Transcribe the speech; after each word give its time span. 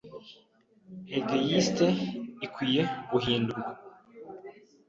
igeyitse 1.19 1.85
ikwiye 2.45 2.81
guhindurwe 3.09 3.71